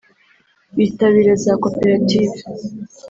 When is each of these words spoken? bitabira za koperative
bitabira 0.77 1.31
za 1.43 1.53
koperative 1.63 2.35